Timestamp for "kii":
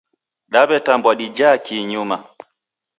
1.65-1.83